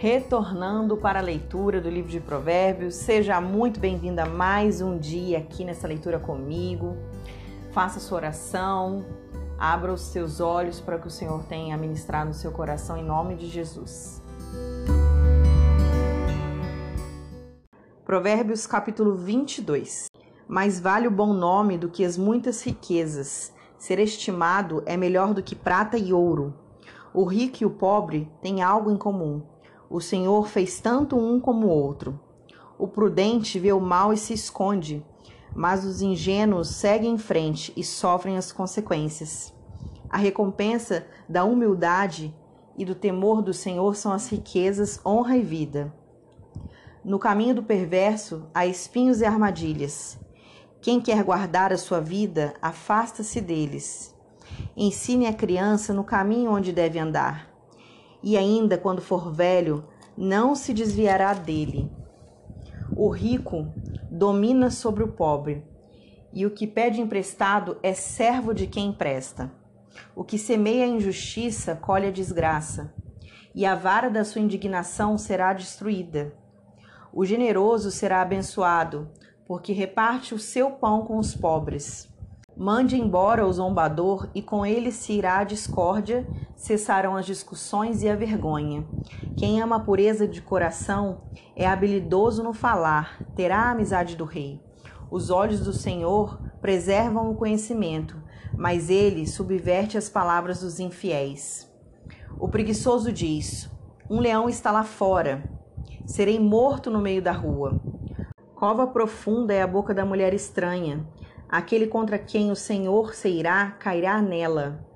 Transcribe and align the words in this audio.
retornando 0.00 0.96
para 0.96 1.18
a 1.18 1.22
leitura 1.22 1.78
do 1.78 1.90
livro 1.90 2.10
de 2.10 2.20
Provérbios. 2.20 2.94
Seja 2.94 3.38
muito 3.38 3.78
bem-vinda 3.78 4.24
mais 4.24 4.80
um 4.80 4.96
dia 4.96 5.36
aqui 5.36 5.62
nessa 5.62 5.86
leitura 5.86 6.18
comigo. 6.18 6.96
Faça 7.70 8.00
sua 8.00 8.16
oração, 8.16 9.04
abra 9.58 9.92
os 9.92 10.00
seus 10.00 10.40
olhos 10.40 10.80
para 10.80 10.98
que 10.98 11.06
o 11.06 11.10
Senhor 11.10 11.44
tenha 11.44 11.76
ministrado 11.76 12.28
no 12.28 12.34
seu 12.34 12.50
coração 12.50 12.96
em 12.96 13.04
nome 13.04 13.34
de 13.34 13.46
Jesus. 13.46 14.22
Provérbios 18.02 18.66
capítulo 18.66 19.14
22. 19.16 20.06
Mais 20.48 20.80
vale 20.80 21.08
o 21.08 21.10
bom 21.10 21.34
nome 21.34 21.76
do 21.76 21.90
que 21.90 22.06
as 22.06 22.16
muitas 22.16 22.62
riquezas. 22.62 23.52
Ser 23.76 23.98
estimado 23.98 24.82
é 24.86 24.96
melhor 24.96 25.34
do 25.34 25.42
que 25.42 25.54
prata 25.54 25.98
e 25.98 26.10
ouro. 26.10 26.54
O 27.12 27.24
rico 27.24 27.58
e 27.60 27.66
o 27.66 27.70
pobre 27.70 28.32
têm 28.40 28.62
algo 28.62 28.90
em 28.90 28.96
comum. 28.96 29.42
O 29.90 30.00
Senhor 30.00 30.46
fez 30.46 30.80
tanto 30.80 31.18
um 31.18 31.40
como 31.40 31.66
o 31.66 31.70
outro. 31.70 32.20
O 32.78 32.86
prudente 32.86 33.58
vê 33.58 33.72
o 33.72 33.80
mal 33.80 34.12
e 34.12 34.16
se 34.16 34.32
esconde, 34.32 35.04
mas 35.52 35.84
os 35.84 36.00
ingênuos 36.00 36.68
seguem 36.68 37.14
em 37.14 37.18
frente 37.18 37.72
e 37.76 37.82
sofrem 37.82 38.36
as 38.36 38.52
consequências. 38.52 39.52
A 40.08 40.16
recompensa 40.16 41.04
da 41.28 41.42
humildade 41.42 42.32
e 42.78 42.84
do 42.84 42.94
temor 42.94 43.42
do 43.42 43.52
Senhor 43.52 43.96
são 43.96 44.12
as 44.12 44.28
riquezas, 44.28 45.00
honra 45.04 45.36
e 45.36 45.42
vida. 45.42 45.92
No 47.04 47.18
caminho 47.18 47.56
do 47.56 47.62
perverso 47.64 48.46
há 48.54 48.64
espinhos 48.64 49.20
e 49.20 49.24
armadilhas. 49.24 50.20
Quem 50.80 51.00
quer 51.00 51.24
guardar 51.24 51.72
a 51.72 51.76
sua 51.76 52.00
vida, 52.00 52.54
afasta-se 52.62 53.40
deles. 53.40 54.14
Ensine 54.76 55.26
a 55.26 55.32
criança 55.32 55.92
no 55.92 56.04
caminho 56.04 56.52
onde 56.52 56.72
deve 56.72 56.96
andar. 56.96 57.49
E 58.22 58.36
ainda 58.36 58.76
quando 58.76 59.00
for 59.00 59.32
velho, 59.32 59.84
não 60.16 60.54
se 60.54 60.74
desviará 60.74 61.32
dele. 61.32 61.90
O 62.96 63.08
rico 63.08 63.72
domina 64.10 64.70
sobre 64.70 65.02
o 65.02 65.08
pobre, 65.08 65.64
e 66.32 66.44
o 66.44 66.50
que 66.50 66.66
pede 66.66 67.00
emprestado 67.00 67.78
é 67.82 67.94
servo 67.94 68.52
de 68.52 68.66
quem 68.66 68.88
empresta. 68.88 69.50
O 70.14 70.22
que 70.22 70.38
semeia 70.38 70.84
a 70.84 70.88
injustiça 70.88 71.74
colhe 71.74 72.06
a 72.06 72.10
desgraça, 72.10 72.92
e 73.54 73.64
a 73.64 73.74
vara 73.74 74.10
da 74.10 74.24
sua 74.24 74.40
indignação 74.40 75.16
será 75.16 75.52
destruída. 75.52 76.34
O 77.12 77.24
generoso 77.24 77.90
será 77.90 78.22
abençoado, 78.22 79.08
porque 79.46 79.72
reparte 79.72 80.34
o 80.34 80.38
seu 80.38 80.70
pão 80.70 81.04
com 81.04 81.18
os 81.18 81.34
pobres. 81.34 82.08
Mande 82.60 83.00
embora 83.00 83.46
o 83.46 83.52
zombador, 83.52 84.28
e 84.34 84.42
com 84.42 84.66
ele 84.66 84.92
se 84.92 85.14
irá 85.14 85.38
a 85.38 85.44
discórdia, 85.44 86.28
cessarão 86.54 87.16
as 87.16 87.24
discussões 87.24 88.02
e 88.02 88.08
a 88.10 88.14
vergonha. 88.14 88.84
Quem 89.34 89.62
ama 89.62 89.76
a 89.76 89.80
pureza 89.80 90.28
de 90.28 90.42
coração 90.42 91.22
é 91.56 91.66
habilidoso 91.66 92.42
no 92.42 92.52
falar, 92.52 93.18
terá 93.34 93.60
a 93.60 93.70
amizade 93.70 94.14
do 94.14 94.26
rei. 94.26 94.60
Os 95.10 95.30
olhos 95.30 95.60
do 95.60 95.72
Senhor 95.72 96.38
preservam 96.60 97.30
o 97.30 97.34
conhecimento, 97.34 98.22
mas 98.54 98.90
ele 98.90 99.26
subverte 99.26 99.96
as 99.96 100.10
palavras 100.10 100.60
dos 100.60 100.78
infiéis. 100.78 101.66
O 102.38 102.46
preguiçoso 102.46 103.10
diz: 103.10 103.70
Um 104.10 104.20
leão 104.20 104.50
está 104.50 104.70
lá 104.70 104.84
fora 104.84 105.58
Serei 106.10 106.40
morto 106.40 106.90
no 106.90 107.00
meio 107.00 107.22
da 107.22 107.30
rua. 107.30 107.80
Cova 108.56 108.84
profunda 108.84 109.54
é 109.54 109.62
a 109.62 109.66
boca 109.66 109.94
da 109.94 110.04
mulher 110.04 110.34
estranha. 110.34 111.06
Aquele 111.50 111.88
contra 111.88 112.16
quem 112.16 112.52
o 112.52 112.56
Senhor 112.56 113.12
se 113.12 113.28
irá 113.28 113.72
cairá 113.72 114.22
nela. 114.22 114.86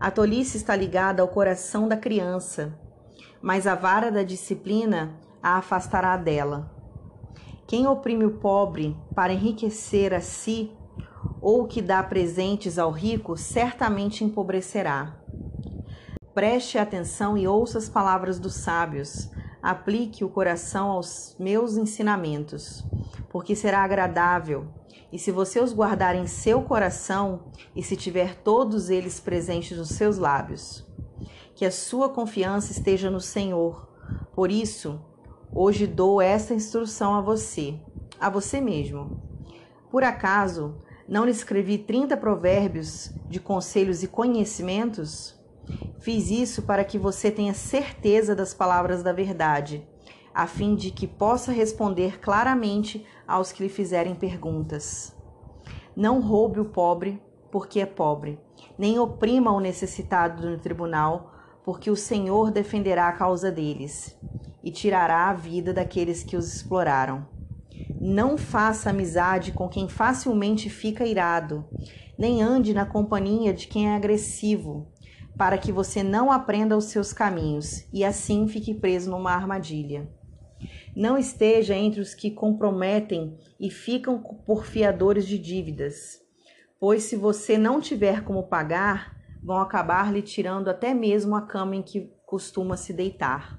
A 0.00 0.10
tolice 0.10 0.56
está 0.56 0.74
ligada 0.74 1.22
ao 1.22 1.28
coração 1.28 1.86
da 1.86 1.96
criança, 1.96 2.76
mas 3.40 3.64
a 3.66 3.76
vara 3.76 4.10
da 4.10 4.24
disciplina 4.24 5.14
a 5.40 5.58
afastará 5.58 6.16
dela. 6.16 6.68
Quem 7.66 7.86
oprime 7.86 8.24
o 8.24 8.38
pobre 8.38 8.96
para 9.14 9.32
enriquecer 9.32 10.12
a 10.12 10.20
si, 10.20 10.72
ou 11.40 11.68
que 11.68 11.80
dá 11.80 12.02
presentes 12.02 12.76
ao 12.76 12.90
rico, 12.90 13.36
certamente 13.36 14.24
empobrecerá. 14.24 15.14
Preste 16.34 16.76
atenção 16.76 17.38
e 17.38 17.46
ouça 17.46 17.78
as 17.78 17.88
palavras 17.88 18.40
dos 18.40 18.54
sábios 18.54 19.30
aplique 19.62 20.24
o 20.24 20.28
coração 20.28 20.90
aos 20.90 21.36
meus 21.38 21.76
ensinamentos, 21.76 22.84
porque 23.30 23.56
será 23.56 23.78
agradável. 23.78 24.66
E 25.12 25.18
se 25.18 25.30
você 25.30 25.60
os 25.60 25.72
guardar 25.72 26.14
em 26.14 26.26
seu 26.26 26.62
coração, 26.62 27.44
e 27.74 27.82
se 27.82 27.96
tiver 27.96 28.34
todos 28.34 28.90
eles 28.90 29.18
presentes 29.18 29.78
nos 29.78 29.90
seus 29.90 30.18
lábios, 30.18 30.86
que 31.54 31.64
a 31.64 31.70
sua 31.70 32.08
confiança 32.08 32.72
esteja 32.72 33.10
no 33.10 33.20
Senhor. 33.20 33.88
Por 34.34 34.50
isso, 34.50 35.00
hoje 35.52 35.86
dou 35.86 36.20
esta 36.20 36.52
instrução 36.52 37.14
a 37.14 37.20
você, 37.20 37.78
a 38.20 38.28
você 38.28 38.60
mesmo. 38.60 39.22
Por 39.90 40.02
acaso, 40.02 40.74
não 41.08 41.24
lhe 41.24 41.30
escrevi 41.30 41.78
30 41.78 42.16
provérbios 42.16 43.12
de 43.28 43.40
conselhos 43.40 44.02
e 44.02 44.08
conhecimentos? 44.08 45.38
Fiz 46.00 46.30
isso 46.30 46.62
para 46.62 46.84
que 46.84 46.98
você 46.98 47.30
tenha 47.30 47.54
certeza 47.54 48.34
das 48.34 48.54
palavras 48.54 49.02
da 49.02 49.12
verdade, 49.12 49.86
a 50.34 50.46
fim 50.46 50.74
de 50.74 50.90
que 50.90 51.06
possa 51.06 51.52
responder 51.52 52.20
claramente 52.20 53.04
aos 53.26 53.52
que 53.52 53.62
lhe 53.62 53.68
fizerem 53.68 54.14
perguntas. 54.14 55.14
Não 55.96 56.20
roube 56.20 56.60
o 56.60 56.64
pobre, 56.64 57.20
porque 57.50 57.80
é 57.80 57.86
pobre, 57.86 58.38
nem 58.78 58.98
oprima 58.98 59.52
o 59.52 59.60
necessitado 59.60 60.48
no 60.48 60.58
tribunal, 60.58 61.32
porque 61.64 61.90
o 61.90 61.96
Senhor 61.96 62.50
defenderá 62.50 63.08
a 63.08 63.12
causa 63.12 63.50
deles 63.50 64.16
e 64.62 64.70
tirará 64.70 65.28
a 65.28 65.34
vida 65.34 65.72
daqueles 65.72 66.22
que 66.22 66.36
os 66.36 66.54
exploraram. 66.54 67.26
Não 68.00 68.38
faça 68.38 68.90
amizade 68.90 69.52
com 69.52 69.68
quem 69.68 69.88
facilmente 69.88 70.70
fica 70.70 71.04
irado, 71.04 71.64
nem 72.18 72.42
ande 72.42 72.72
na 72.72 72.86
companhia 72.86 73.52
de 73.52 73.66
quem 73.66 73.90
é 73.90 73.96
agressivo, 73.96 74.86
para 75.36 75.58
que 75.58 75.72
você 75.72 76.02
não 76.02 76.30
aprenda 76.30 76.76
os 76.76 76.84
seus 76.84 77.12
caminhos 77.12 77.86
e 77.92 78.04
assim 78.04 78.46
fique 78.46 78.74
preso 78.74 79.10
numa 79.10 79.32
armadilha. 79.32 80.08
Não 80.94 81.16
esteja 81.16 81.74
entre 81.74 82.00
os 82.00 82.14
que 82.14 82.30
comprometem 82.30 83.36
e 83.58 83.70
ficam 83.70 84.18
por 84.18 84.64
fiadores 84.64 85.26
de 85.26 85.38
dívidas, 85.38 86.20
pois 86.78 87.04
se 87.04 87.16
você 87.16 87.56
não 87.56 87.80
tiver 87.80 88.24
como 88.24 88.48
pagar, 88.48 89.16
vão 89.42 89.58
acabar 89.58 90.12
lhe 90.12 90.22
tirando 90.22 90.68
até 90.68 90.92
mesmo 90.92 91.34
a 91.34 91.42
cama 91.42 91.76
em 91.76 91.82
que 91.82 92.12
costuma 92.26 92.76
se 92.76 92.92
deitar. 92.92 93.58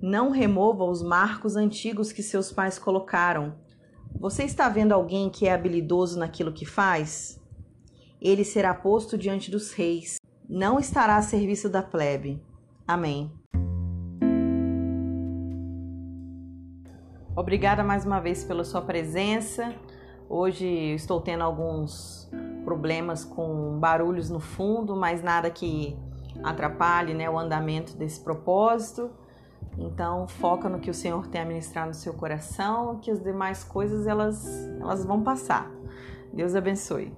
Não 0.00 0.30
remova 0.30 0.84
os 0.84 1.02
marcos 1.02 1.56
antigos 1.56 2.12
que 2.12 2.22
seus 2.22 2.52
pais 2.52 2.78
colocaram. 2.78 3.54
Você 4.18 4.44
está 4.44 4.68
vendo 4.68 4.92
alguém 4.92 5.30
que 5.30 5.46
é 5.46 5.52
habilidoso 5.52 6.18
naquilo 6.18 6.52
que 6.52 6.66
faz? 6.66 7.40
Ele 8.20 8.44
será 8.44 8.74
posto 8.74 9.16
diante 9.16 9.50
dos 9.50 9.72
reis 9.72 10.22
não 10.54 10.78
estará 10.78 11.16
a 11.16 11.22
serviço 11.22 11.66
da 11.68 11.82
plebe. 11.82 12.38
Amém. 12.86 13.32
Obrigada 17.34 17.82
mais 17.82 18.04
uma 18.04 18.20
vez 18.20 18.44
pela 18.44 18.62
sua 18.62 18.82
presença. 18.82 19.74
Hoje 20.28 20.66
estou 20.66 21.18
tendo 21.18 21.42
alguns 21.42 22.30
problemas 22.62 23.24
com 23.24 23.78
barulhos 23.78 24.28
no 24.28 24.38
fundo, 24.38 24.94
mas 24.94 25.22
nada 25.22 25.50
que 25.50 25.96
atrapalhe 26.44 27.14
né, 27.14 27.30
o 27.30 27.38
andamento 27.38 27.96
desse 27.96 28.20
propósito. 28.20 29.10
Então, 29.78 30.28
foca 30.28 30.68
no 30.68 30.78
que 30.78 30.90
o 30.90 30.94
Senhor 30.94 31.26
tem 31.26 31.40
a 31.40 31.44
ministrar 31.46 31.86
no 31.86 31.94
seu 31.94 32.12
coração, 32.12 32.98
que 32.98 33.10
as 33.10 33.22
demais 33.22 33.64
coisas 33.64 34.06
elas, 34.06 34.68
elas 34.78 35.02
vão 35.02 35.22
passar. 35.22 35.70
Deus 36.34 36.54
abençoe. 36.54 37.16